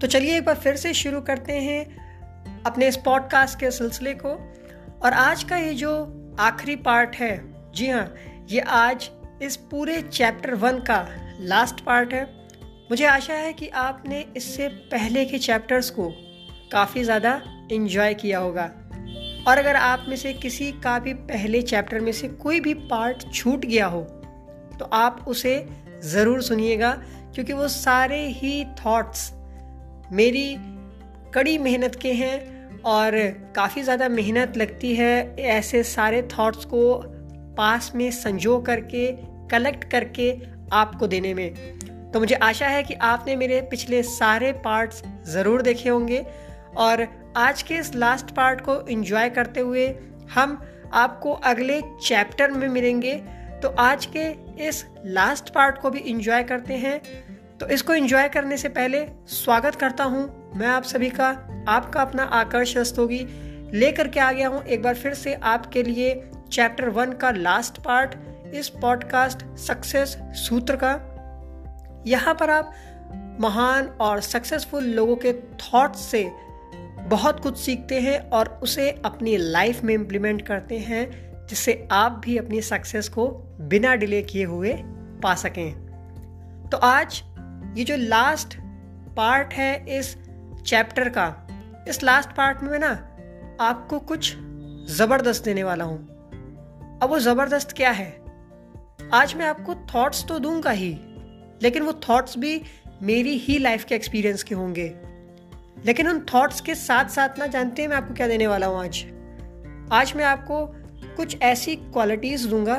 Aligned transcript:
तो 0.00 0.06
चलिए 0.06 0.36
एक 0.36 0.44
बार 0.44 0.54
फिर 0.54 0.76
से 0.76 0.92
शुरू 0.94 1.20
करते 1.20 1.52
हैं 1.52 2.62
अपने 2.66 2.88
इस 2.88 2.96
पॉडकास्ट 2.96 3.58
के 3.60 3.70
सिलसिले 3.70 4.12
को। 4.14 4.28
और 4.98 5.12
आज 5.12 5.42
का 5.44 5.56
ये 5.56 5.72
जो 5.74 5.92
आखिरी 6.40 6.76
पार्ट 6.78 7.16
है, 7.16 7.40
जी 7.74 7.88
हाँ 7.88 8.14
ये 8.50 8.60
आज 8.60 9.08
इस 9.42 9.56
पूरे 9.70 10.00
चैप्टर 10.02 10.54
वन 10.54 10.78
का 10.80 11.06
लास्ट 11.40 11.80
पार्ट 11.80 12.12
है। 12.12 12.24
मुझे 12.90 13.04
आशा 13.06 13.34
है 13.34 13.52
कि 13.52 13.68
आपने 13.68 14.24
इससे 14.36 14.68
पहले 14.92 15.24
के 15.24 15.38
चैप्टर्स 15.38 15.90
को 15.90 16.10
काफ़ी 16.72 17.02
ज़्यादा 17.04 17.40
इन्जॉय 17.72 18.14
किया 18.14 18.38
होगा। 18.38 18.70
और 19.48 19.58
अगर 19.58 19.76
आप 19.76 20.04
में 20.08 20.16
से 20.16 20.32
किसी 20.34 20.70
का 20.84 20.98
भी 20.98 21.12
पहले 21.14 21.62
चैप्टर 21.62 22.00
में 22.00 22.12
से 22.12 22.28
कोई 22.28 22.60
भी 22.60 22.74
पार्ट 22.86 23.32
छूट 23.32 23.64
गया 23.64 23.86
हो 23.86 24.00
तो 24.78 24.84
आप 24.94 25.24
उसे 25.28 25.54
ज़रूर 26.04 26.42
सुनिएगा, 26.42 26.90
क्योंकि 27.34 27.52
वो 27.52 27.68
सारे 27.68 28.26
ही 28.28 28.64
थॉट्स 28.76 29.30
मेरी 30.12 30.56
कड़ी 31.34 31.56
मेहनत 31.58 31.94
के 31.94 32.12
हैं 32.12 32.82
और 32.82 33.16
काफ़ी 33.56 33.82
ज़्यादा 33.82 34.08
मेहनत 34.08 34.56
लगती 34.56 34.94
है 34.96 35.36
ऐसे 35.36 35.82
सारे 35.82 36.22
थॉट्स 36.32 36.64
को 36.64 36.82
पास 37.56 37.90
में 37.94 38.10
संजो 38.10 38.58
करके 38.60 39.06
कलेक्ट 39.50 39.84
करके 39.84 40.30
आपको 40.72 41.06
देने 41.06 41.34
में। 41.34 41.54
तो 42.12 42.20
मुझे 42.20 42.34
आशा 42.34 42.68
है 42.68 42.82
कि 42.82 42.94
आपने 42.94 43.36
मेरे 43.36 43.60
पिछले 43.60 44.02
सारे 44.02 44.52
पार्ट्स 44.64 45.02
ज़रूर 45.26 45.62
देखे 45.62 45.88
होंगे 45.88 46.24
और 46.76 47.06
आज 47.36 47.62
के 47.62 47.74
इस 47.74 47.94
लास्ट 47.94 48.30
पार्ट 48.30 48.60
को 48.60 48.80
एंजॉय 48.90 49.30
करते 49.30 49.60
हुए 49.60 49.86
हम 50.34 50.60
आपको 50.94 51.32
अगले 51.32 51.80
चैप्टर 52.02 52.50
में 52.50 52.68
मिलेंगे। 52.68 53.14
तो 53.62 53.68
आज 53.78 54.06
के 54.06 54.28
इस 54.68 54.84
लास्ट 55.06 55.48
पार्ट 55.54 55.78
को 55.78 55.90
भी 55.90 55.98
इंजॉय 56.00 56.42
करते 56.42 56.74
हैं। 56.74 57.00
तो 57.60 57.66
इसको 57.66 57.94
इंजॉय 57.94 58.28
करने 58.28 58.56
से 58.56 58.68
पहले 58.68 59.04
स्वागत 59.26 59.74
करता 59.74 60.04
हूँ 60.04 60.52
मैं 60.56 60.66
आप 60.66 60.82
सभी 60.82 61.08
का, 61.10 61.28
आपका 61.68 62.02
अपना 62.02 62.22
आकर्ष 62.22 62.76
रस्तोगी 62.76 63.18
लेकर 63.74 64.08
के 64.08 64.20
आ 64.20 64.30
गया 64.32 64.48
हूँ 64.48 64.62
एक 64.62 64.82
बार 64.82 64.94
फिर 64.94 65.14
से 65.14 65.34
आपके 65.34 65.82
लिए 65.82 66.30
चैप्टर 66.52 66.88
वन 66.88 67.12
का 67.12 67.30
लास्ट 67.30 67.78
पार्ट 67.78 68.14
इस 68.54 68.68
पॉडकास्ट 68.68 69.44
सक्सेस 69.58 70.16
सूत्र 70.34 70.76
का। 70.76 70.92
यहाँ 72.06 72.34
पर 72.34 72.50
आप 72.50 72.72
महान 73.40 73.86
और 74.00 74.20
सक्सेसफुल 74.20 74.84
लोगों 74.84 75.16
के 75.16 75.32
थॉट्स 75.62 76.00
से 76.00 76.30
बहुत 77.08 77.40
कुछ 77.40 77.58
सीखते 77.58 78.00
हैं 78.00 78.18
और 78.30 78.48
उसे 78.62 78.90
अपनी 79.04 79.36
लाइफ 79.36 79.82
में 79.84 79.94
इम्प्लीमेंट 79.94 80.46
करते 80.46 80.78
हैं, 80.78 81.10
जिससे 81.46 81.88
आप 81.92 82.20
भी 82.24 82.38
अपनी 82.38 82.62
सक्सेस 82.62 83.08
को 83.08 83.28
बिना 83.60 83.94
डिले 83.94 84.22
किए 84.22 84.44
हुए 84.44 84.74
पा 85.22 85.34
सकें। 85.34 85.88
तो 86.70 86.76
आज 86.76 87.22
ये 87.74 87.84
जो 87.84 87.96
लास्ट 87.96 88.56
पार्ट 89.16 89.52
है 89.54 89.98
इस 89.98 90.16
चैप्टर 90.66 91.08
का, 91.08 91.48
इस 91.88 92.02
लास्ट 92.02 92.30
पार्ट 92.30 92.62
में 92.62 92.78
ना 92.78 92.90
आपको 93.60 93.98
कुछ 93.98 94.34
ज़बरदस्त 94.90 95.44
देने 95.44 95.62
वाला 95.62 95.84
हूँ। 95.84 95.98
अब 97.02 97.10
वो 97.10 97.18
ज़बरदस्त 97.18 97.72
क्या 97.72 97.90
है? 97.90 98.10
आज 99.14 99.34
मैं 99.34 99.46
आपको 99.46 99.74
थॉट्स 99.94 100.24
तो 100.26 100.38
दूँगा 100.38 100.70
ही, 100.70 100.90
लेकिन 101.62 101.82
वो 101.82 101.92
थॉट्स 102.08 102.38
भी 102.38 102.62
मेरी 103.02 103.36
ही 103.38 103.58
लाइफ 103.58 103.84
के 103.84 103.94
एक्सपीरियंस 103.94 104.42
के 104.42 104.54
होंगे। 104.54 104.94
लेकिन 105.86 106.08
उन 106.08 106.26
थॉट्स 106.34 106.60
के 106.60 106.74
साथ 106.74 107.04
साथ 107.04 107.38
ना 107.38 107.46
जानते 107.46 107.82
हैं 107.82 107.88
मैं 107.88 107.96
आपको 107.96 108.14
क्या 108.14 108.28
देने 108.28 108.46
वाला 108.46 108.66
हूँ 108.66 108.80
आज। 108.80 109.04
आज 109.92 110.12
मैं 110.16 110.24
आपको 110.24 110.66
कुछ 111.16 111.42
ऐसी 111.42 111.76
क्वालिटीज 111.76 112.46
दूँगा 112.46 112.78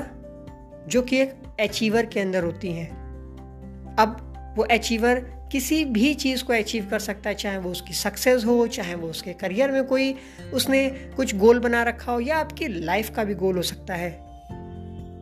जो 0.87 1.01
कि 1.01 1.21
एक 1.21 1.41
अचीवर 1.59 2.05
के 2.05 2.19
अंदर 2.19 2.43
होती 2.43 2.71
हैं। 2.71 2.89
अब 3.99 4.25
वो 4.59 4.65
अचीवर 4.65 5.19
किसी 5.51 5.83
भी 5.87 6.13
चीज़ 6.13 6.43
को 6.43 6.53
अचीव 6.53 6.87
कर 6.89 6.99
सकता 6.99 7.29
है, 7.29 7.35
चाहे 7.35 7.57
वो 7.57 7.69
उसकी 7.71 7.93
सक्सेस 7.93 8.45
हो, 8.45 8.65
चाहे 8.67 8.95
वो 8.95 9.07
उसके 9.09 9.33
करियर 9.33 9.71
में 9.71 9.83
कोई 9.83 10.15
उसने 10.53 10.87
कुछ 11.15 11.35
गोल 11.35 11.59
बना 11.59 11.83
रखा 11.83 12.11
हो, 12.11 12.19
या 12.19 12.37
आपकी 12.37 12.67
लाइफ 12.67 13.09
का 13.15 13.23
भी 13.23 13.35
गोल 13.35 13.55
हो 13.55 13.61
सकता 13.61 13.93
है। 13.93 14.11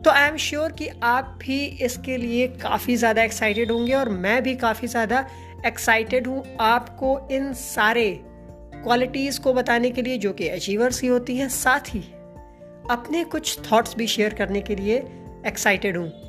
तो 0.02 0.10
आई 0.10 0.28
एम 0.28 0.36
श्योर 0.36 0.72
कि 0.72 0.88
आप 1.02 1.38
भी 1.42 1.64
इसके 1.82 2.16
लिए 2.16 2.48
काफ़ी 2.58 2.96
ज़्यादा 2.96 3.22
एक्साइटेड 3.22 3.70
होंगे 3.70 3.94
और 3.94 4.08
मैं 4.08 4.42
भी 4.42 4.54
काफ़ी 4.56 4.88
ज़्यादा 4.88 5.24
एक्साइटेड 5.66 6.26
हूँ 6.26 6.44
आपको 6.60 7.18
इन 7.30 7.52
सारे 7.54 8.10
क्वालिटीज़ 8.24 9.40
को 9.40 9.52
बताने 9.54 9.90
के 9.90 10.02
लिए, 10.02 10.18
जो 10.18 10.32
कि 10.32 10.48
अचीवर्स 10.48 11.02
ही 11.02 11.08
होती 11.08 11.36
हैं, 11.36 11.48
साथ 11.48 11.94
ही 11.94 12.00
अपने 12.90 13.24
कुछ 13.24 13.58
थॉट्स 13.72 13.96
भी 13.96 14.06
शेयर 14.06 14.34
करने 14.34 14.60
के 14.60 14.76
लिए 14.76 14.96
एक्साइटेड 15.46 15.96
हूँ। 15.96 16.27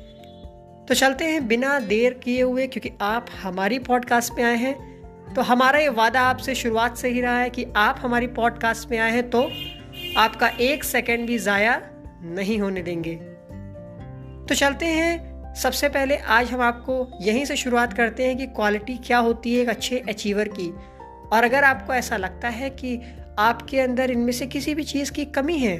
तो 0.90 0.94
चलते 0.94 1.24
हैं 1.24 1.46
बिना 1.48 1.78
देर 1.78 2.14
किए 2.14 2.42
हुए, 2.42 2.66
क्योंकि 2.66 2.90
आप 3.00 3.26
हमारी 3.42 3.78
पॉडकास्ट 3.78 4.32
में 4.34 4.42
आए 4.44 4.56
हैं। 4.56 5.34
तो 5.34 5.42
हमारा 5.42 5.78
ये 5.78 5.88
वादा 5.88 6.20
आपसे 6.20 6.54
शुरुआत 6.54 6.96
से 6.96 7.08
ही 7.08 7.20
रहा 7.20 7.38
है 7.38 7.50
कि 7.50 7.66
आप 7.76 7.98
हमारी 8.02 8.26
पॉडकास्ट 8.26 8.90
में 8.90 8.98
आए 8.98 9.10
हैं 9.10 9.28
तो 9.30 9.42
आपका 10.18 10.48
एक 10.60 10.84
सेकंड 10.84 11.26
भी 11.26 11.38
ज़ाया 11.38 11.80
नहीं 12.22 12.58
होने 12.58 12.82
देंगे। 12.82 13.14
तो 14.46 14.54
चलते 14.54 14.86
हैं। 14.86 15.54
सबसे 15.54 15.88
पहले 15.88 16.16
आज 16.16 16.50
हम 16.50 16.60
आपको 16.60 17.18
यहीं 17.20 17.44
से 17.44 17.56
शुरुआत 17.56 17.92
करते 17.92 18.26
हैं 18.26 18.36
कि 18.36 18.46
क्वालिटी 18.46 18.96
क्या 18.96 19.18
होती 19.18 19.54
है 19.54 19.62
एक 19.62 19.68
अच्छे 19.68 20.02
अचीवर 20.08 20.48
की। 20.48 20.68
और 21.32 21.44
अगर 21.44 21.64
आपको 21.64 21.94
ऐसा 21.94 22.16
लगता 22.16 22.48
है 22.48 22.70
कि 22.70 23.00
आपके 23.38 23.80
अंदर 23.80 24.10
इनमें 24.10 24.32
से 24.32 24.46
किसी 24.46 24.74
भी 24.74 24.84
चीज़ 24.84 25.12
की 25.12 25.24
कमी 25.24 25.58
है 25.58 25.78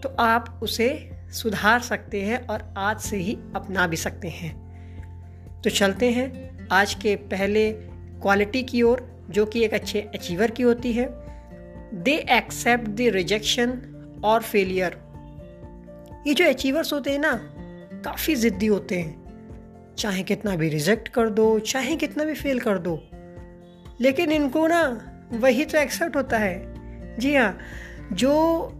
तो 0.00 0.16
आप 0.20 0.60
उसे 0.62 0.88
सुधार 1.32 1.80
सकते 1.80 2.22
हैं 2.22 2.46
और 2.46 2.62
आज 2.76 3.00
से 3.00 3.16
ही 3.16 3.38
अपना 3.56 3.86
भी 3.86 3.96
सकते 3.96 4.28
हैं। 4.28 4.52
तो 5.62 5.70
चलते 5.70 6.10
हैं 6.10 6.66
आज 6.72 6.94
के 6.94 7.14
पहले 7.16 7.70
क्वालिटी 7.72 8.62
की 8.62 8.82
ओर, 8.82 9.06
जो 9.30 9.46
कि 9.46 9.64
एक 9.64 9.74
अच्छे 9.74 10.00
अचीवर 10.14 10.50
की 10.50 10.62
होती 10.62 10.92
है। 10.92 11.08
दे 11.94 12.14
एक्सेप्ट 12.30 12.88
द 12.88 13.10
रिजेक्शन 13.14 13.78
और 14.24 14.42
फेलियर 14.42 14.96
ये 16.26 16.34
जो 16.34 16.48
अचीवर्स 16.48 16.92
होते 16.92 17.10
हैं 17.10 17.18
ना, 17.18 17.32
काफ़ी 18.04 18.34
ज़िद्दी 18.34 18.66
होते 18.66 18.98
हैं। 19.00 19.94
चाहे 19.98 20.22
कितना 20.22 20.54
भी 20.56 20.68
रिजेक्ट 20.68 21.08
कर 21.08 21.28
दो, 21.30 21.58
चाहे 21.58 21.96
कितना 21.96 22.24
भी 22.24 22.34
फेल 22.34 22.60
कर 22.60 22.78
दो, 22.78 22.98
लेकिन 24.00 24.32
इनको 24.32 24.66
ना 24.66 24.82
वही 25.32 25.64
तो 25.64 25.78
एक्सेप्ट 25.78 26.16
होता 26.16 26.38
है। 26.38 27.18
जी 27.18 27.34
हाँ 27.34 27.58
जो 28.12 28.32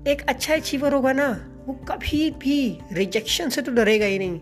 एक 0.09 0.23
अच्छा 0.29 0.55
अचीवर 0.55 0.93
होगा 0.93 1.13
ना 1.13 1.29
वो 1.69 1.75
कभी 1.89 2.31
भी 2.31 2.79
रिजेक्शन 2.93 3.49
से 3.49 3.63
तो 3.63 3.73
डरेगा 3.73 4.07
ही 4.07 4.19
नहीं। 4.19 4.41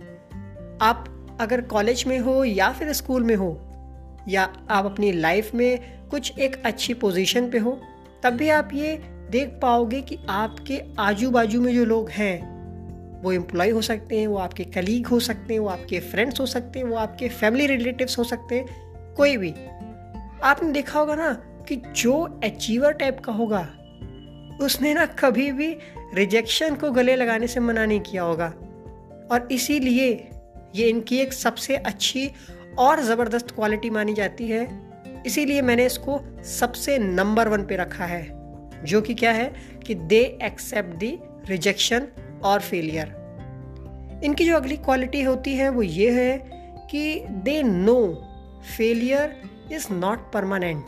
आप 0.83 1.05
अगर 1.41 1.61
कॉलेज 1.61 2.05
में 2.07 2.19
हो 2.19 2.45
या 2.45 2.71
फिर 2.73 2.93
स्कूल 2.93 3.25
में 3.25 3.35
हो, 3.35 3.51
या 4.29 4.43
आप 4.71 4.85
अपनी 4.85 5.13
लाइफ 5.13 5.55
में 5.55 5.79
कुछ 6.09 6.39
एक 6.39 6.57
अच्छी 6.65 6.95
पोजीशन 6.95 7.51
पे 7.51 7.59
हो 7.59 7.81
तब 8.23 8.33
भी 8.33 8.49
आप 8.49 8.69
ये 8.75 8.97
देख 9.31 9.59
पाओगे 9.63 10.01
कि 10.01 10.19
आपके 10.29 10.81
आजू 10.99 11.31
बाजू 11.31 11.61
में 11.61 11.75
जो 11.75 11.85
लोग 11.85 12.11
हैं, 12.11 13.23
वो 13.23 13.33
एम्प्लॉय 13.33 13.71
हो 13.71 13.81
सकते 13.83 14.21
हैं, 14.21 14.27
वो 14.27 14.37
आपके 14.37 14.65
कलीग 14.65 15.07
हो 15.07 15.21
सकते 15.21 15.55
हैं, 15.55 15.61
वो 15.61 15.69
आपके 15.69 16.01
फ्रेंड्स 16.01 16.41
हो 16.41 16.47
सकते 16.47 16.79
हैं, 16.79 16.87
वो 16.87 16.97
आपके 16.97 17.29
फैमिली 17.29 17.67
रिलेटिव्स 17.67 18.19
हो 18.19 18.25
सकते 18.25 18.55
हैं, 18.55 19.15
कोई 19.15 19.37
भी। 19.37 19.51
आपने 20.43 20.73
देखा 20.73 20.99
होगा 20.99 21.15
ना 21.15 21.33
कि 21.69 21.77
जो 21.77 22.41
अचीवर 22.45 22.93
टाइप 22.93 23.21
का 23.21 23.33
होगा, 23.33 23.69
उसने 24.61 24.95
ना 24.95 25.07
कभी 25.07 25.53
भी 25.53 25.77
रिजेक्शन 26.15 26.75
को 26.75 26.91
गले 26.91 27.17
लगाने 27.17 27.47
से 27.47 27.61
मना 27.61 27.87
नहीं 27.87 28.01
किया 28.01 28.23
होगा। 28.23 28.47
और 29.31 29.49
इसीलिए 29.53 30.09
ये 30.77 30.89
इनकी 30.89 31.19
एक 31.19 31.33
सबसे 31.33 31.77
अच्छी 31.77 32.31
और 32.79 33.03
ज़बरदस्त 33.03 33.51
क्वालिटी 33.51 33.91
मानी 33.91 34.15
जाती 34.15 34.49
है। 34.49 34.69
इसीलिए 35.27 35.63
मैंने 35.63 35.87
इसको 35.87 36.21
सबसे 36.45 36.99
नंबर 36.99 37.49
वन 37.49 37.65
पे 37.65 37.77
रखा 37.77 38.05
है, 38.05 38.23
जो 38.85 39.01
कि 39.01 39.15
क्या 39.15 39.33
है 39.33 39.53
कि 39.87 39.95
दे 39.95 40.39
एक्सेप्ट 40.43 40.97
दी 40.97 41.19
रिजेक्शन 41.49 42.07
और 42.45 42.61
फेलियर 42.61 43.15
इनकी 44.25 44.45
जो 44.45 44.57
अगली 44.57 44.77
क्वालिटी 44.77 45.23
होती 45.23 45.55
है 45.55 45.69
वो 45.69 45.83
ये 45.83 46.11
है 46.11 46.39
कि 46.91 47.21
they 47.29 47.63
know 47.63 47.97
failure 48.77 49.37
is 49.73 49.87
not 49.93 50.33
permanent 50.33 50.85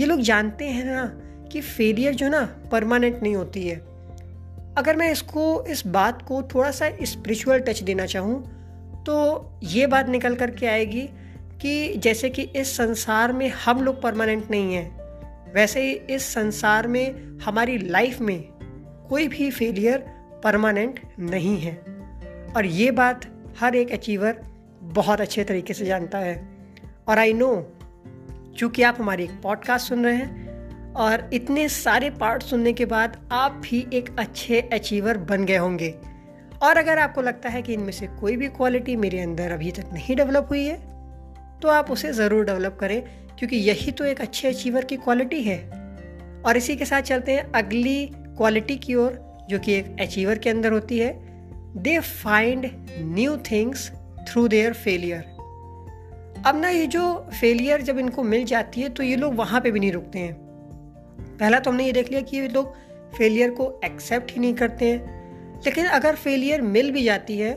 ये 0.00 0.06
लोग 0.06 0.20
जानते 0.20 0.64
हैं 0.64 0.84
ना 0.84 1.04
कि 1.48 1.60
फेलियर 1.60 2.14
जो 2.14 2.28
ना 2.28 2.42
परमानेंट 2.72 3.22
नहीं 3.22 3.34
होती 3.36 3.66
है। 3.68 3.89
अगर 4.78 4.96
मैं 4.96 5.12
इसको, 5.12 5.64
इस 5.64 5.86
बात 5.86 6.22
को 6.22 6.42
थोड़ा 6.42 6.70
सा 6.70 6.90
स्पिरिचुअल 7.02 7.58
टच 7.58 7.82
देना 7.82 8.06
चाहूँ 8.06 8.60
तो 9.04 9.44
ये 9.62 9.86
बात 9.86 10.08
निकल 10.08 10.34
कर 10.34 10.50
के 10.50 10.66
आएगी 10.66 11.08
कि 11.60 11.96
जैसे 11.96 12.30
कि 12.30 12.42
इस 12.42 12.76
संसार 12.76 13.32
में 13.32 13.48
हम 13.48 13.82
लोग 13.82 14.02
परमानेंट 14.02 14.50
नहीं 14.50 14.74
हैं, 14.74 15.00
वैसे 15.54 15.80
ही 15.80 15.92
इस 15.92 16.34
संसार 16.34 16.88
में, 16.88 17.38
हमारी 17.38 17.78
लाइफ 17.78 18.20
में 18.20 18.42
कोई 19.08 19.28
भी 19.28 19.50
फेलियर 19.50 19.98
परमानेंट 20.44 21.00
नहीं 21.18 21.60
है। 21.60 21.74
और 22.56 22.66
ये 22.66 22.90
बात 22.90 23.26
हर 23.60 23.74
एक 23.74 23.92
अचीवर 23.92 24.40
बहुत 24.82 25.20
अच्छे 25.20 25.44
तरीके 25.44 25.74
से 25.74 25.84
जानता 25.84 26.18
है। 26.18 26.48
और 27.08 27.18
आई 27.18 27.32
नो 27.32 27.72
चूँकि 28.56 28.82
आप 28.82 28.96
हमारी 28.98 29.24
एक 29.24 29.40
पॉडकास्ट 29.42 29.88
सुन 29.88 30.04
रहे 30.04 30.16
हैं 30.16 30.49
और 30.96 31.28
इतने 31.32 31.68
सारे 31.68 32.10
पार्ट 32.10 32.42
सुनने 32.42 32.72
के 32.72 32.84
बाद 32.84 33.16
आप 33.32 33.60
भी 33.62 33.86
एक 33.92 34.14
अच्छे 34.18 34.60
अचीवर 34.72 35.18
बन 35.30 35.44
गए 35.44 35.56
होंगे। 35.56 35.94
और 36.62 36.76
अगर 36.76 36.98
आपको 36.98 37.22
लगता 37.22 37.48
है 37.48 37.62
कि 37.62 37.72
इनमें 37.74 37.92
से 37.92 38.06
कोई 38.20 38.36
भी 38.36 38.48
क्वालिटी 38.50 38.96
मेरे 38.96 39.20
अंदर 39.20 39.50
अभी 39.50 39.70
तक 39.72 39.92
नहीं 39.92 40.16
डेवलप 40.16 40.46
हुई 40.50 40.64
है 40.64 40.76
तो 41.60 41.68
आप 41.68 41.90
उसे 41.90 42.12
ज़रूर 42.12 42.44
डेवलप 42.44 42.76
करें, 42.80 43.02
क्योंकि 43.38 43.56
यही 43.58 43.90
तो 43.92 44.04
एक 44.04 44.20
अच्छे 44.20 44.48
अचीवर 44.48 44.84
की 44.84 44.96
क्वालिटी 44.98 45.42
है। 45.42 45.58
और 46.42 46.56
इसी 46.56 46.76
के 46.76 46.84
साथ 46.84 47.02
चलते 47.02 47.32
हैं 47.32 47.50
अगली 47.52 48.06
क्वालिटी 48.14 48.76
की 48.76 48.94
ओर, 48.94 49.18
जो 49.50 49.58
कि 49.58 49.72
एक 49.72 49.96
अचीवर 50.00 50.38
के 50.38 50.50
अंदर 50.50 50.72
होती 50.72 50.98
है। 50.98 51.12
They 51.76 51.98
find 52.00 52.66
new 53.14 53.36
things 53.50 53.90
through 54.28 54.46
their 54.48 54.72
failure 54.74 55.24
अब 56.46 56.56
ना 56.56 56.68
ये 56.68 56.86
जो 56.86 57.02
फेलियर 57.30 57.82
जब 57.82 57.98
इनको 57.98 58.22
मिल 58.24 58.44
जाती 58.44 58.80
है 58.80 58.88
तो 58.88 59.02
ये 59.02 59.16
लोग 59.16 59.34
वहाँ 59.36 59.60
पे 59.60 59.70
भी 59.70 59.80
नहीं 59.80 59.92
रुकते 59.92 60.18
हैं। 60.18 60.49
पहला 61.40 61.58
तो 61.58 61.70
हमने 61.70 61.84
ये 61.86 61.92
देख 61.92 62.10
लिया 62.10 62.20
कि 62.20 62.36
ये 62.36 62.48
लोग 62.48 62.74
फेलियर 63.14 63.50
को 63.50 63.72
एक्सेप्ट 63.84 64.32
ही 64.32 64.40
नहीं 64.40 64.54
करते 64.54 64.90
हैं। 64.90 65.18
लेकिन 65.64 65.86
अगर 65.88 66.14
फेलियर 66.16 66.62
मिल 66.62 66.90
भी 66.90 67.02
जाती 67.04 67.38
है 67.38 67.52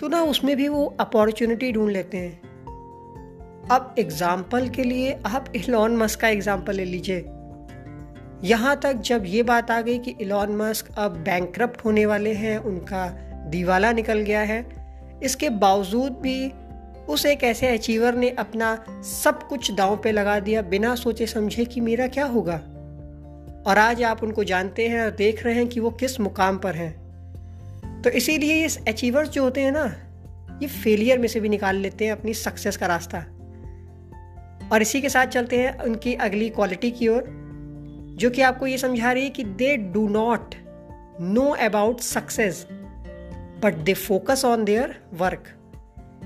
तो 0.00 0.08
ना 0.08 0.22
उसमें 0.24 0.56
भी 0.56 0.68
वो 0.68 0.84
अपॉर्चुनिटी 1.00 1.72
ढूंढ 1.72 1.90
लेते 1.90 2.18
हैं। 2.18 3.68
अब 3.70 3.94
एग्ज़ाम्पल 3.98 4.68
के 4.68 4.84
लिए 4.84 5.12
आप 5.26 5.52
इलॉन 5.56 5.96
मस्क 5.96 6.20
का 6.20 6.28
एग्ज़ाम्पल 6.28 6.74
ले 6.74 6.84
लीजिए। 6.84 7.24
यहाँ 8.44 8.74
तक 8.82 9.00
जब 9.04 9.24
ये 9.26 9.42
बात 9.42 9.70
आ 9.70 9.80
गई 9.80 9.98
कि 9.98 10.14
इलॉन 10.20 10.56
मस्क 10.56 10.88
अब 10.98 11.16
बैंक 11.24 11.62
होने 11.84 12.06
वाले 12.06 12.32
हैं, 12.34 12.56
उनका 12.58 13.06
दीवाला 13.50 13.92
निकल 13.92 14.18
गया 14.20 14.40
है, 14.42 14.64
इसके 15.22 15.48
बावजूद 15.50 16.18
भी 16.22 16.52
उस 17.08 17.26
एक 17.26 17.44
ऐसे 17.44 17.68
अचीवर 17.68 18.14
ने 18.14 18.28
अपना 18.30 18.74
सब 19.04 19.46
कुछ 19.48 19.70
दांव 19.72 19.96
पे 19.96 20.12
लगा 20.12 20.38
दिया, 20.40 20.62
बिना 20.62 20.94
सोचे 20.94 21.26
समझे 21.26 21.64
कि 21.64 21.80
मेरा 21.80 22.06
क्या 22.08 22.24
होगा। 22.26 22.60
और 23.66 23.78
आज 23.78 24.02
आप 24.02 24.22
उनको 24.22 24.44
जानते 24.44 24.88
हैं 24.88 25.02
और 25.02 25.10
देख 25.10 25.44
रहे 25.44 25.54
हैं 25.54 25.68
कि 25.68 25.80
वो 25.80 25.90
किस 25.90 26.20
मुकाम 26.20 26.58
पर 26.58 26.74
हैं। 26.74 28.02
तो 28.02 28.10
इसीलिए 28.10 28.54
ये 28.54 28.68
अचीवर्स 28.88 29.28
जो 29.28 29.42
होते 29.42 29.60
हैं 29.60 29.72
ना, 29.72 29.84
ये 30.62 30.68
फेलियर 30.68 31.18
में 31.18 31.28
से 31.28 31.40
भी 31.40 31.48
निकाल 31.48 31.76
लेते 31.76 32.04
हैं 32.04 32.12
अपनी 32.12 32.34
सक्सेस 32.34 32.76
का 32.76 32.86
रास्ता। 32.86 33.18
और 34.72 34.82
इसी 34.82 35.00
के 35.00 35.08
साथ 35.08 35.26
चलते 35.26 35.58
हैं 35.58 35.78
उनकी 35.78 36.14
अगली 36.14 36.48
क्वालिटी 36.48 36.90
की 36.90 37.08
ओर, 37.08 37.24
जो 38.18 38.30
कि 38.30 38.42
आपको 38.42 38.66
ये 38.66 38.78
समझा 38.78 39.12
रही 39.12 39.24
है 39.24 39.30
कि 39.30 39.44
they 39.44 39.76
do 39.76 40.08
not 40.08 40.54
know 41.20 41.48
about 41.48 42.00
success 42.00 42.66
but 43.62 43.74
they 43.74 43.94
focus 43.94 44.44
on 44.44 44.64
their 44.64 45.00
work 45.12 45.44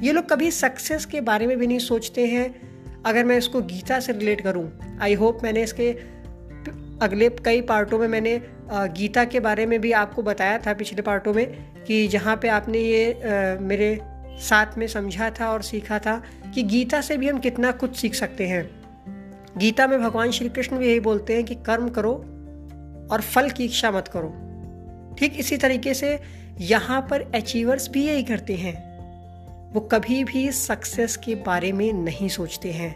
ये 0.03 0.13
लोग 0.13 0.29
कभी 0.29 0.51
सक्सेस 0.51 1.05
के 1.05 1.21
बारे 1.21 1.47
में 1.47 1.57
भी 1.59 1.67
नहीं 1.67 1.79
सोचते 1.79 2.27
हैं। 2.27 2.75
अगर 3.03 3.25
मैं 3.25 3.37
इसको 3.39 3.61
गीता 3.63 4.01
से 4.01 4.13
रिलेट 4.13 4.41
करूँ 4.41 4.99
आई 5.01 5.15
होप 5.15 5.43
मैंने 5.43 5.63
इसके 5.63 6.14
अगले 7.03 7.29
कई 7.45 7.61
पार्टों 7.61 7.99
में 7.99 8.09
मैंने 8.09 8.41
गीता 8.73 9.25
के 9.25 9.41
बारे 9.41 9.67
में 9.67 9.81
भी 9.81 9.93
आपको 9.93 10.23
बताया 10.23 10.59
था 10.59 10.73
पिछले 10.73 11.03
पार्टों 11.03 11.35
में 11.35 11.47
कि 11.85 12.07
जहाँ 12.09 12.37
पे 12.37 12.49
आपने 12.49 12.79
ये 12.79 13.59
मेरे 13.61 13.99
साथ 14.41 14.79
में 14.79 14.87
समझा 14.87 15.31
था 15.31 15.51
और 15.53 15.63
सीखा 15.63 15.99
था 15.99 16.23
कि 16.55 16.63
गीता 16.63 17.01
से 17.01 17.17
भी 17.17 17.29
हम 17.29 17.39
कितना 17.39 17.73
कुछ 17.73 17.97
सीख 17.97 18.15
सकते 18.15 18.47
हैं। 18.47 18.71
गीता 19.59 19.87
में 19.87 20.03
भगवान 20.03 20.31
श्री 20.31 20.49
कृष्ण 20.49 20.79
भी 20.79 20.89
यही 20.89 21.01
बोलते 21.01 21.35
हैं 21.35 21.45
कि 21.45 21.55
कर्म 21.55 21.89
करो 21.89 22.13
और 23.13 23.21
फल 23.21 23.51
की 23.51 23.65
इच्छा 23.65 23.91
मत 23.91 24.09
करो। 24.09 24.35
ठीक 25.19 25.39
इसी 25.39 25.57
तरीके 25.57 25.95
से 25.95 26.19
यहाँ 26.61 27.01
पर 27.01 27.23
अचीवर्स 27.35 27.89
भी 27.89 28.07
यही 28.07 28.23
करते 28.23 28.55
हैं। 28.55 28.75
वो 29.73 29.81
कभी 29.81 30.25
भी 30.25 30.51
सक्सेस 30.53 31.17
के 31.17 31.35
बारे 31.35 31.73
में 31.73 31.93
नहीं 31.93 32.29
सोचते 32.29 32.73
हैं। 32.73 32.93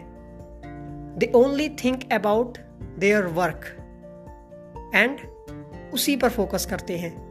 They 1.19 1.31
only 1.35 1.69
think 1.69 2.11
about 2.13 2.57
their 2.99 3.25
work 3.25 3.78
and 4.95 5.19
उसी 5.93 6.15
पर 6.15 6.29
फोकस 6.29 6.65
करते 6.65 6.97
हैं। 6.97 7.29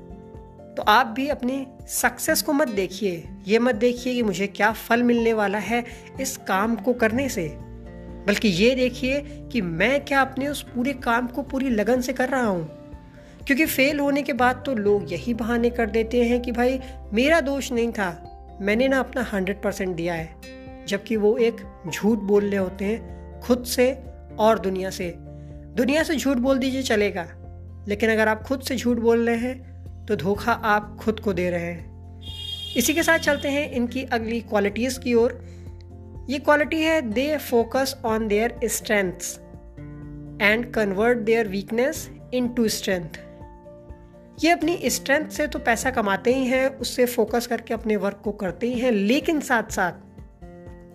तो 0.75 0.83
आप 0.83 1.07
भी 1.07 1.29
अपनी 1.29 1.67
सक्सेस 1.89 2.43
को 2.43 2.53
मत 2.53 2.69
देखिए। 2.69 3.29
ये 3.47 3.59
मत 3.59 3.75
देखिए 3.75 4.15
कि 4.15 4.23
मुझे 4.23 4.47
क्या 4.47 4.73
फल 4.73 5.03
मिलने 5.03 5.33
वाला 5.33 5.59
है 5.59 5.85
इस 6.21 6.37
काम 6.37 6.77
को 6.77 6.93
करने 6.93 7.29
से। 7.29 7.57
बल्कि 8.27 8.49
ये 8.49 8.75
देखिए 8.75 9.23
कि 9.53 9.61
मैं 9.61 10.05
क्या 10.05 10.21
अपने 10.21 10.49
उस 10.49 10.63
पूरे 10.63 10.93
काम 10.93 11.27
को 11.27 11.43
पूरी 11.43 11.71
लगन 11.71 12.01
से 12.01 12.13
कर 12.13 12.29
रहा 12.29 12.47
हूँ। 12.47 12.79
क्योंकि 13.47 13.67
फेल 13.67 14.01
होने 14.01 14.23
के 14.23 14.33
बाद 14.33 14.63
तो 14.67 14.75
लोग 14.75 15.13
यही 15.13 15.35
बहाने 15.35 15.71
कर 15.71 15.91
देते 15.91 16.25
हैं 16.25 16.43
कि 16.43 16.53
भाई, 16.53 16.81
मेरा 17.13 17.41
दोष 17.41 17.73
नहीं 17.73 17.93
था। 17.93 18.25
मैंने 18.61 18.89
ना 18.89 18.99
अपना 18.99 19.23
हंड्रेड 19.23 19.63
परसेंट 19.63 19.97
दिया 19.97 20.15
है। 20.15 20.35
जबकि 20.89 21.17
वो 21.17 21.37
एक 21.37 21.57
झूठ 21.89 22.19
बोल 22.19 22.45
रहे 22.45 22.57
होते 22.57 22.85
हैं, 22.85 23.19
खुद 23.41 23.65
से 23.65 24.03
और 24.39 24.59
दुनिया 24.59 24.91
से। 24.91 25.15
दुनिया 25.75 26.03
से 26.03 26.17
झूठ 26.17 26.37
बोल 26.37 26.59
दीजिए, 26.59 26.83
चलेगा। 26.83 27.27
लेकिन 27.89 28.11
अगर 28.11 28.29
आप 28.29 28.43
खुद 28.43 28.61
से 28.61 28.77
झूठ 28.77 28.97
बोल 28.97 29.27
रहे 29.29 29.37
हैं 29.37 30.07
तो 30.07 30.17
धोखा 30.17 30.53
आप 30.53 30.97
खुद 31.01 31.21
को 31.21 31.33
दे 31.33 31.51
रहे 31.51 31.61
हैं। 31.61 31.87
इसी 32.77 32.95
के 32.95 33.03
साथ 33.03 33.19
चलते 33.19 33.49
हैं 33.49 33.71
इनकी 33.71 34.03
अगली 34.05 34.41
क्वालिटीज़ 34.41 34.99
की 35.01 35.15
ओर। 35.15 35.41
ये 36.31 36.39
क्वालिटी 36.39 36.81
है 36.83 37.01
they 37.03 37.37
focus 37.39 37.97
on 38.05 38.29
their 38.29 38.59
strengths 38.65 39.39
and 40.43 40.73
convert 40.73 41.19
their 41.19 41.49
weakness 41.49 42.09
into 42.49 42.69
strength 42.69 43.19
ये 44.45 44.51
अपनी 44.51 44.79
स्ट्रेंथ 44.85 45.29
से 45.29 45.47
तो 45.47 45.59
पैसा 45.59 45.91
कमाते 45.91 46.35
ही 46.35 46.45
हैं, 46.45 46.69
उससे 46.69 47.07
फोकस 47.07 47.47
करके 47.47 47.75
अपने 47.75 47.97
वर्क 47.97 48.21
को 48.25 48.33
करते 48.33 48.67
ही 48.67 48.81
हैं, 48.81 48.91
लेकिन 48.93 49.41
साथ 49.41 49.73
साथ 49.73 49.93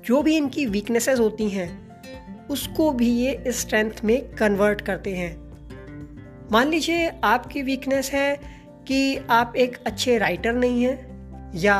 जो 0.07 0.21
भी 0.21 0.35
इनकी 0.37 0.65
वीकनेसेस 0.65 1.19
होती 1.19 1.49
हैं, 1.49 2.47
उसको 2.47 2.91
भी 2.91 3.09
ये 3.09 3.51
स्ट्रेंथ 3.51 4.03
में 4.03 4.21
कन्वर्ट 4.35 4.81
करते 4.81 5.15
हैं। 5.15 5.42
मान 6.53 6.69
लीजिए 6.69 7.07
आपकी 7.23 7.61
वीकनेस 7.61 8.11
है 8.11 8.35
कि 8.87 9.17
आप 9.29 9.53
एक 9.55 9.77
अच्छे 9.85 10.17
राइटर 10.17 10.53
नहीं 10.53 10.83
हैं 10.83 11.51
या 11.55 11.75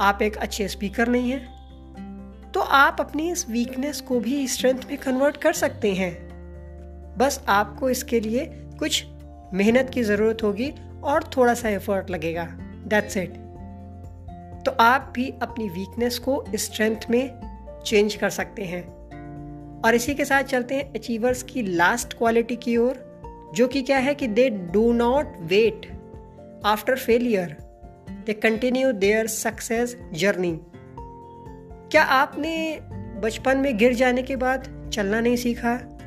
आप 0.00 0.22
एक 0.22 0.36
अच्छे 0.36 0.68
स्पीकर 0.68 1.08
नहीं 1.08 1.30
हैं 1.30 2.52
तो 2.54 2.60
आप 2.60 2.96
अपनी 3.00 3.30
इस 3.30 3.48
वीकनेस 3.50 4.00
को 4.00 4.20
भी 4.20 4.48
स्ट्रेंथ 4.48 4.78
में 4.88 4.96
कन्वर्ट 4.98 5.36
कर 5.36 5.52
सकते 5.52 5.92
हैं। 5.94 6.12
बस 7.18 7.44
आपको 7.48 7.90
इसके 7.90 8.20
लिए 8.20 8.46
कुछ 8.78 9.04
मेहनत 9.54 9.90
की 9.94 10.02
ज़रूरत 10.02 10.42
होगी 10.42 10.72
और 11.04 11.30
थोड़ा 11.36 11.54
सा 11.54 11.68
एफर्ट 11.68 12.10
लगेगा। 12.10 12.48
दैट्स 12.88 13.16
इट 13.16 13.34
तो 14.66 14.76
आप 14.80 15.12
भी 15.14 15.32
अपनी 15.42 15.68
वीकनेस 15.68 16.18
को 16.18 16.44
स्ट्रेंथ 16.56 17.10
में 17.10 17.82
चेंज 17.86 18.14
कर 18.14 18.30
सकते 18.30 18.64
हैं। 18.64 18.84
और 19.82 19.94
इसी 19.94 20.14
के 20.14 20.24
साथ 20.24 20.42
चलते 20.42 20.74
हैं 20.74 20.92
अचीवर्स 20.92 21.42
की 21.42 21.62
लास्ट 21.62 22.18
क्वालिटी 22.18 22.56
की 22.56 22.76
ओर। 22.76 23.03
जो 23.54 23.68
कि 23.68 23.82
क्या 23.82 23.98
है 23.98 24.14
कि 24.14 24.26
they 24.26 24.50
do 24.50 24.92
not 24.92 25.36
wait 25.40 25.92
after 26.66 26.96
failure 26.96 27.56
they 28.10 28.32
continue 28.32 28.92
their 28.92 29.26
success 29.26 29.98
journey 30.12 30.60
क्या 31.90 32.02
आपने 32.02 32.78
बचपन 33.20 33.58
में 33.58 33.76
गिर 33.76 33.94
जाने 33.94 34.22
के 34.22 34.36
बाद 34.36 34.90
चलना 34.92 35.20
नहीं 35.20 35.36
सीखा? 35.36 35.98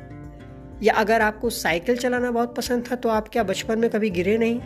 या 0.82 0.94
अगर 0.94 1.20
आपको 1.20 1.50
साइकिल 1.50 1.96
चलाना 1.96 2.30
बहुत 2.30 2.56
पसंद 2.56 2.84
था 2.92 2.96
तो 2.96 3.08
आप 3.08 3.28
क्या 3.28 3.42
बचपन 3.42 3.78
में 3.78 3.90
कभी 3.90 4.10
गिरे 4.10 4.38
नहीं? 4.38 4.60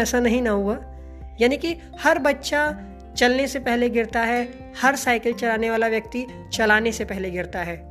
ऐसा 0.00 0.20
नहीं 0.20 0.42
ना 0.42 0.50
हुआ। 0.50 0.74
यानी 1.40 1.56
कि 1.56 1.76
हर 2.00 2.18
बच्चा 2.18 2.80
चलने 3.16 3.46
से 3.46 3.58
पहले 3.58 3.90
गिरता 3.90 4.20
है, 4.20 4.72
हर 4.82 4.96
साइकिल 4.96 5.32
चलाने 5.32 5.70
वाला 5.70 5.88
व्यक्ति 5.88 6.26
चलाने 6.52 6.92
से 6.92 7.04
पहले 7.04 7.30
गिरता 7.30 7.58
है। 7.58 7.87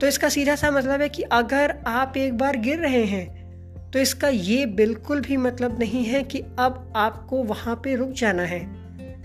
तो 0.00 0.06
इसका 0.06 0.28
सीधा 0.28 0.54
सा 0.56 0.70
मतलब 0.70 1.00
है 1.00 1.08
कि 1.08 1.22
अगर 1.22 1.76
आप 1.86 2.16
एक 2.16 2.38
बार 2.38 2.56
गिर 2.56 2.78
रहे 2.78 3.04
हैं 3.04 3.90
तो 3.90 3.98
इसका 3.98 4.28
ये 4.28 4.66
बिल्कुल 4.66 5.20
भी 5.20 5.36
मतलब 5.36 5.78
नहीं 5.78 6.04
है 6.04 6.22
कि 6.22 6.40
अब 6.58 6.92
आपको 6.96 7.42
वहाँ 7.42 7.74
पे 7.84 7.94
रुक 7.96 8.10
जाना 8.10 8.42
है, 8.42 8.60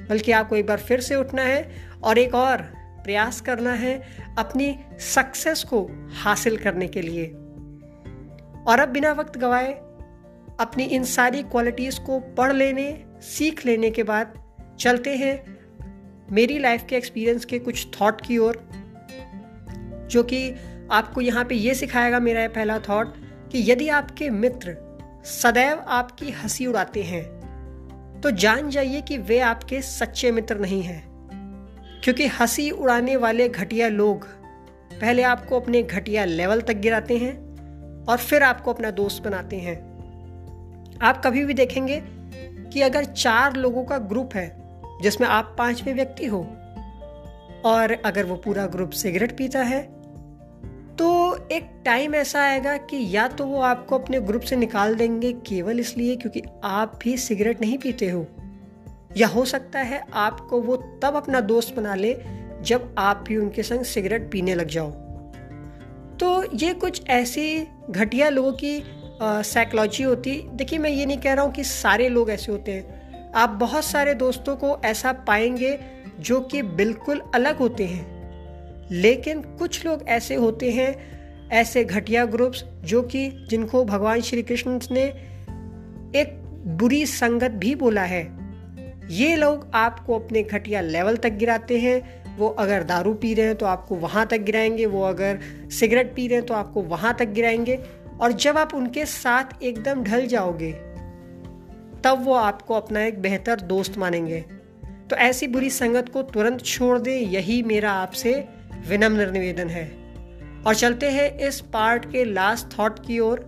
बल्कि 0.08 0.32
आपको 0.32 0.56
एक 0.56 0.66
बार 0.68 0.78
फिर 0.78 1.02
से 1.02 1.16
उठना 1.16 1.42
है 1.42 1.70
और 2.04 2.18
एक 2.18 2.36
और 2.36 2.62
प्रयास 3.04 3.42
करना 3.42 3.74
है 3.74 4.02
अपनी 4.38 4.76
सक्सेस 5.00 5.64
को 5.64 5.82
हासिल 6.14 6.58
करने 6.58 6.88
के 6.88 7.02
लिए। 7.02 7.26
और 8.68 8.80
अब 8.80 8.90
बिना 8.90 9.12
वक्त 9.12 9.38
गवाए 9.38 9.74
अपनी 10.60 10.84
इन 10.84 11.04
सारी 11.04 11.44
क्वालिटीज़ 11.44 12.00
को 12.00 12.20
पढ़ 12.20 12.54
लेने, 12.54 13.04
सीख 13.22 13.66
लेने 13.66 13.92
के 13.92 14.04
बाद 14.04 14.34
चलते 14.80 15.16
हैं 15.16 15.58
मेरी 16.32 16.60
लाइफ 16.60 16.86
के 16.90 16.96
एक्सपीरियंस 16.96 17.46
के 17.46 17.60
कुछ 17.60 17.88
थॉट 18.02 18.22
की 18.22 18.38
ओर। 18.38 18.64
जो 20.08 20.24
कि 20.24 20.56
आपको 20.92 21.22
यहाँ 21.22 21.46
पे 21.46 21.56
ये 21.56 21.76
सिखाएगा 21.76 22.20
मेरा 22.20 22.48
पहला 22.48 22.80
थॉट 22.80 23.14
कि 23.52 23.72
यदि 23.72 23.90
आपके 23.90 24.30
मित्र 24.30 24.78
सदैव 25.26 25.80
आपकी 25.80 26.32
हँसी 26.32 26.66
उड़ाते 26.66 27.04
हैं 27.04 27.36
तो 28.24 28.32
जान 28.32 28.70
जाइए 28.70 29.02
कि 29.02 29.18
वे 29.18 29.40
आपके 29.40 29.82
सच्चे 29.82 30.32
मित्र 30.32 30.60
नहीं 30.60 30.84
हैं। 30.84 31.16
क्योंकि 32.04 32.28
हँसी 32.28 32.72
उड़ाने 32.72 33.16
वाले 33.16 33.50
घटिया 33.50 33.88
लोग 33.88 34.28
पहले 35.02 35.24
आपको 35.24 35.60
अपने 35.60 35.84
घटिया 35.84 36.26
लेवल 36.26 36.62
तक 36.62 36.74
गिराते 36.74 37.18
हैं 37.18 37.34
और 38.06 38.18
फिर 38.18 38.44
आपको 38.44 38.74
अपना 38.74 38.92
दोस्त 38.92 39.24
बनाते 39.24 39.58
हैं। 39.58 39.96
आप 41.02 41.22
कभी 41.26 41.46
भी 41.46 41.54
देखेंगे 41.54 42.04
कि 42.74 42.82
अगर 42.82 43.04
चार 43.04 43.56
लोगों 43.56 43.86
का 43.86 43.98
ग्रुप 43.98 44.36
है, 44.36 44.58
जिसमें 45.02 45.28
आप 45.28 45.56
पाँचवें 45.58 45.94
व्यक्ति 45.94 46.26
हो, 46.26 46.40
और 47.66 48.02
अगर 48.06 48.26
वो 48.26 48.36
पूरा 48.36 48.66
ग्रुप 48.66 48.90
सिगरेट 48.92 49.38
पीता 49.38 49.64
है 49.64 49.95
तो 51.00 51.08
एक 51.52 51.70
टाइम 51.86 52.16
ऐसा 52.16 52.42
आएगा 52.42 52.76
कि 52.78 52.98
या 53.16 53.28
तो 53.28 53.46
वो 53.46 53.62
आपको 53.62 53.98
अपने 54.00 54.20
ग्रुप 54.22 54.42
से 54.42 54.56
निकाल 54.56 54.96
देंगे 54.96 55.32
केवल 55.48 55.80
इसलिए 55.80 56.16
क्योंकि 56.16 56.42
आप 56.64 57.00
भी 57.04 57.18
सिगरेट 57.18 57.62
नहीं 57.62 57.78
पीते 57.78 58.10
हो। 58.10 58.26
या 59.18 59.28
हो 59.28 59.46
सकता 59.46 59.80
है 59.80 60.02
आपको 60.14 60.62
वो 60.62 60.76
तब 61.04 61.16
अपना 61.16 61.42
दोस्त 61.42 61.76
बना 61.76 61.96
ले 61.96 62.16
जब 62.62 62.96
आप 62.98 63.24
भी 63.28 63.38
उनके 63.38 63.64
संग 63.64 63.84
सिगरेट 63.84 64.32
पीने 64.32 64.56
लग 64.56 64.68
जाओ। 64.68 64.92
तो 66.20 66.58
ये 66.58 66.74
कुछ 66.74 67.08
ऐसी 67.10 67.68
घटिया 67.90 68.30
लोगों 68.30 68.54
की 68.54 68.84
साइकोलॉजी 69.22 70.04
होती। 70.04 70.42
देखिए, 70.50 70.80
मैं 70.80 70.90
ये 70.90 71.06
नहीं 71.06 71.18
कह 71.18 71.34
रहा 71.34 71.46
हूँ 71.46 71.54
कि 71.54 71.64
सारे 71.64 72.10
लोग 72.10 72.30
ऐसे 72.30 72.52
होते 72.52 72.72
हैं। 72.72 73.32
आप 73.34 73.50
बहुत 73.50 73.86
सारे 73.86 74.14
दोस्तों 74.14 74.56
को 74.56 74.78
ऐसा 74.86 75.14
पाएँगे 75.28 75.80
जो 76.20 76.42
कि 76.42 76.62
बिल्कुल 76.62 77.22
अलग 77.36 77.58
होते 77.58 77.86
हैं। 77.86 78.15
लेकिन 78.92 79.42
कुछ 79.42 79.86
लोग 79.86 80.08
ऐसे 80.08 80.36
होते 80.36 80.72
हैं, 80.72 81.16
ऐसे 81.50 81.84
घटिया 81.86 82.26
ग्रुप्स 82.26 82.64
जो 82.84 83.02
कि 83.04 83.30
जिनको 83.50 83.86
भगवान 83.86 84.22
श्री 84.22 84.44
कृष्ण 84.44 84.80
ने 84.92 85.04
एक 86.16 86.42
बुरी 86.68 87.06
संगत 87.06 87.52
भी 87.52 87.76
बोला 87.76 88.02
है। 88.02 88.32
ये 89.10 89.36
लोग 89.36 89.72
आपको 89.74 90.20
अपने 90.20 90.44
घटिया 90.44 90.82
लेवल 90.82 91.18
तक 91.18 91.30
गिराते 91.30 91.80
हैं। 91.80 92.26
वो 92.38 92.48
अगर 92.50 92.84
दारू 92.84 93.14
पी 93.14 93.34
रहे 93.34 93.46
हैं 93.46 93.56
तो 93.56 93.66
आपको 93.66 93.96
वहाँ 93.96 94.28
तक 94.28 94.38
गिराएँगे, 94.38 94.86
वो 94.86 95.04
अगर 95.04 95.40
सिगरेट 95.72 96.16
पी 96.16 96.28
रहे 96.28 96.38
हैं 96.38 96.46
तो 96.46 96.54
आपको 96.54 96.82
वहाँ 96.82 97.16
तक 97.20 97.26
गिराएँगे। 97.26 97.80
और 98.22 98.32
जब 98.32 98.58
आप 98.58 98.74
उनके 98.74 99.06
साथ 99.06 99.64
एकदम 99.64 100.04
ढल 100.04 100.26
जाओगे, 100.26 100.72
तब 102.04 102.22
वो 102.26 102.34
आपको 102.34 102.74
अपना 102.74 103.04
एक 103.04 103.22
बेहतर 103.22 103.60
दोस्त 103.60 103.98
मानेंगे। 103.98 104.42
तो 105.10 105.16
ऐसी 105.16 105.48
बुरी 105.48 105.70
संगत 105.70 106.10
को 106.10 106.22
तुरंत 106.22 106.62
छोड़ 106.62 107.00
दें, 107.00 107.20
यही 107.20 107.64
मेरा 107.64 107.92
आपसे 107.92 108.48
विनम्र 108.88 109.30
निवेदन 109.32 109.70
है। 109.70 109.86
और 110.68 110.76
चलते 110.76 111.10
हैं 111.10 111.30
इस 111.40 111.60
पार्ट 111.74 112.06
के 112.12 112.24
लास्ट 112.26 112.78
थॉट 112.80 113.06
की 113.08 113.20
ओर। 113.20 113.40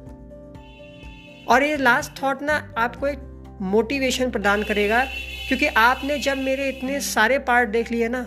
और 1.50 1.64
ये 1.64 1.78
लास्ट 1.78 2.22
थॉट 2.24 2.42
ना 2.42 2.56
आपको 2.78 3.08
एक 3.08 3.20
मोटिवेशन 3.62 4.32
प्रदान 4.32 4.64
करेगा, 4.64 5.04
क्योंकि 5.48 5.68
आपने 5.68 6.18
जब 6.20 6.38
मेरे 6.38 6.68
इतने 6.70 7.00
सारे 7.02 7.40
पार्ट 7.40 7.70
देख 7.70 7.92
लिए 7.92 8.08
ना 8.08 8.22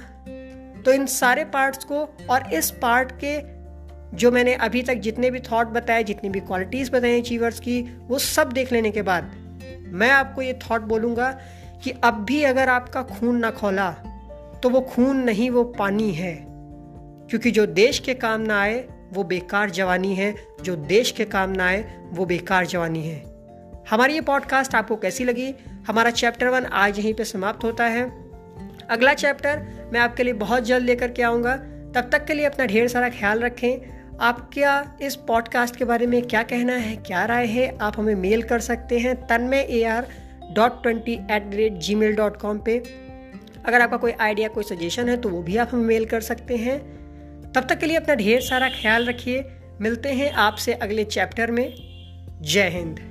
तो 0.85 0.93
इन 0.93 1.07
सारे 1.07 1.45
पार्ट्स 1.45 1.85
को 1.85 1.99
और 2.31 2.52
इस 2.52 2.71
पार्ट 2.83 3.12
के 3.25 3.38
जो 4.17 4.31
मैंने 4.31 4.55
अभी 4.57 4.83
तक 4.83 4.95
जितने 4.97 5.31
भी 5.31 5.40
थॉट 5.40 5.67
बताए, 5.67 6.05
जितनी 6.05 6.31
भी 6.31 6.40
क्वालिटीज़ 6.40 6.90
बताई 6.90 7.21
अचीवर्स 7.21 7.61
की, 7.61 7.81
वो 8.00 8.19
सब 8.19 8.52
देख 8.52 8.73
लेने 8.73 8.90
के 8.90 9.02
बाद 9.02 9.31
मैं 9.93 10.11
आपको 10.11 10.43
ये 10.43 10.59
थॉट 10.62 10.81
बोलूँगा 10.83 11.31
कि 11.85 11.90
अब 12.05 12.25
भी 12.25 12.43
अगर 12.43 12.69
आपका 12.69 13.02
खून 13.02 13.37
ना 13.37 13.50
खोला 13.50 13.90
तो 14.62 14.69
वो 14.69 14.81
खून 14.81 15.17
नहीं, 15.17 15.50
वो 15.50 15.64
पानी 15.64 16.12
है। 16.12 16.50
क्योंकि 17.30 17.50
जो 17.50 17.66
देश 17.66 17.99
के 17.99 18.14
काम 18.14 18.40
ना 18.40 18.60
आए, 18.60 18.88
वो 19.12 19.25
बेकार 19.25 19.70
जवानी 19.70 20.14
है। 20.14 20.34
जो 20.62 20.76
देश 20.76 21.10
के 21.10 21.25
काम 21.25 21.50
ना 21.50 21.66
आए, 21.66 22.08
वो 22.12 22.25
बेकार 22.26 22.66
जवानी 22.66 23.02
है। 23.08 23.22
हमारी 23.90 24.14
ये 24.14 24.20
पॉडकास्ट 24.20 24.75
आपको 24.75 24.96
कैसी 24.96 25.25
लगी? 25.25 25.54
हमारा 25.87 26.10
चैप्टर 26.10 26.49
वन 26.49 26.64
आज 26.64 26.99
यहीं 26.99 27.14
पे 27.14 27.25
समाप्त 27.25 27.64
होता 27.64 27.84
है। 27.84 28.04
अगला 28.90 29.14
चैप्टर 29.14 29.66
मैं 29.92 30.00
आपके 30.00 30.22
लिए 30.22 30.32
बहुत 30.32 30.62
जल्द 30.62 30.87
लेकर 30.87 31.10
के 31.10 31.22
आऊँगा। 31.22 31.56
तब 31.94 32.08
तक 32.12 32.25
के 32.25 32.34
लिए 32.34 32.44
अपना 32.44 32.66
ढेर 32.66 32.88
सारा 32.88 33.08
ख्याल 33.08 33.40
रखें। 33.40 34.16
आप 34.20 34.50
क्या 34.52 34.99
इस 35.02 35.16
पॉडकास्ट 35.16 35.76
के 35.76 35.84
बारे 35.84 36.06
में 36.06 36.22
क्या 36.22 36.42
कहना 36.42 36.72
है, 36.72 36.96
क्या 36.96 37.25
राय 37.25 37.46
है, 37.46 37.78
आप 37.78 37.99
हमें 37.99 38.14
मेल 38.14 38.42
कर 38.42 38.60
सकते 38.60 38.99
हैं 38.99 39.26
Tanmay 39.26 39.66
A 39.70 39.84
R 39.84 40.06
dot 40.52 40.82
twenty 40.82 41.12
at 41.12 41.50
the 41.50 41.54
rate 41.54 41.72
G 41.72 41.94
mail 41.94 42.16
dot 42.16 42.37
com 42.37 42.58
पर 42.58 42.82
अगर 43.66 43.80
आपका 43.80 43.96
कोई 43.96 44.12
आइडिया 44.12 44.49
कोई 44.49 44.64
सजेशन 44.64 45.08
है 45.08 45.16
तो 45.16 45.28
वो 45.28 45.42
भी 45.42 45.56
आप 45.56 45.70
हमें 45.72 45.84
मेल 45.84 46.04
कर 46.04 46.20
सकते 46.20 46.56
हैं। 46.56 47.00
तब 47.54 47.66
तक 47.69 47.78
के 47.78 47.87
लिए 47.87 47.97
अपना 47.97 48.14
ढेर 48.14 48.40
सारा 48.40 48.69
ख्याल 48.69 49.07
रखिए। 49.07 49.45
मिलते 49.80 50.09
हैं 50.09 50.33
आपसे 50.33 50.73
अगले 50.73 51.04
चैप्टर 51.04 51.50
में। 51.50 51.75
जय 52.42 52.69
हिंद। 52.69 53.10